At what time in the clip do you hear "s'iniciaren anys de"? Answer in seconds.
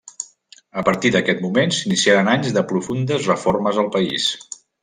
1.81-2.65